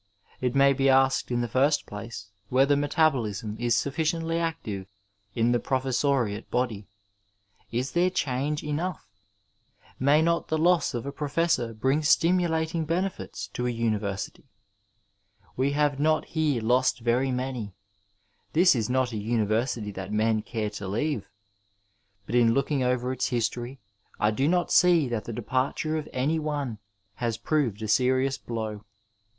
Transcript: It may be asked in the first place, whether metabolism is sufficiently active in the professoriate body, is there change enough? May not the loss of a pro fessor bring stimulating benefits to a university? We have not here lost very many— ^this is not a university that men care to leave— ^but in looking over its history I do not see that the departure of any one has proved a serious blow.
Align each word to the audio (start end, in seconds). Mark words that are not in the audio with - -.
It 0.39 0.55
may 0.55 0.73
be 0.73 0.89
asked 0.89 1.29
in 1.29 1.41
the 1.41 1.47
first 1.47 1.85
place, 1.85 2.31
whether 2.49 2.75
metabolism 2.75 3.55
is 3.59 3.75
sufficiently 3.75 4.39
active 4.39 4.87
in 5.35 5.51
the 5.51 5.59
professoriate 5.59 6.49
body, 6.49 6.87
is 7.71 7.91
there 7.91 8.09
change 8.09 8.63
enough? 8.63 9.07
May 9.99 10.23
not 10.23 10.47
the 10.47 10.57
loss 10.57 10.95
of 10.95 11.05
a 11.05 11.11
pro 11.11 11.27
fessor 11.27 11.75
bring 11.75 12.01
stimulating 12.01 12.83
benefits 12.83 13.45
to 13.49 13.67
a 13.67 13.69
university? 13.69 14.49
We 15.55 15.73
have 15.73 15.99
not 15.99 16.25
here 16.29 16.63
lost 16.63 17.01
very 17.01 17.29
many— 17.31 17.75
^this 18.55 18.75
is 18.75 18.89
not 18.89 19.11
a 19.11 19.17
university 19.17 19.91
that 19.91 20.11
men 20.11 20.41
care 20.41 20.71
to 20.71 20.87
leave— 20.87 21.27
^but 22.27 22.33
in 22.33 22.55
looking 22.55 22.81
over 22.81 23.13
its 23.13 23.27
history 23.29 23.77
I 24.19 24.31
do 24.31 24.47
not 24.47 24.71
see 24.71 25.07
that 25.09 25.25
the 25.25 25.31
departure 25.31 25.95
of 25.95 26.09
any 26.11 26.39
one 26.39 26.79
has 27.17 27.37
proved 27.37 27.83
a 27.83 27.87
serious 27.87 28.39
blow. 28.39 28.83